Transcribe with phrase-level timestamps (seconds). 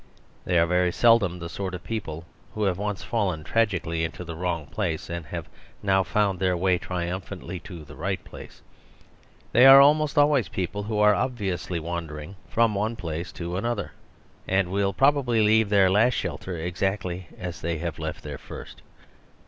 [0.45, 2.23] They are very seldom the sort of peo j pic
[2.55, 5.47] who have once fallen tragically into the wrong place, and have
[5.83, 6.79] now found their way!
[6.79, 8.63] triumphantly to the right place.
[9.51, 13.57] They are almost always people who are obviously wan j dering from one place to
[13.57, 13.91] another,
[14.47, 18.81] and will probably leave their last shelter exactly as they have left their first.